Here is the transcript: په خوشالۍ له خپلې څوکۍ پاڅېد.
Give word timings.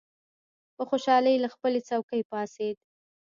په 0.75 0.83
خوشالۍ 0.89 1.35
له 1.43 1.49
خپلې 1.53 1.79
څوکۍ 1.87 2.21
پاڅېد. 2.29 2.77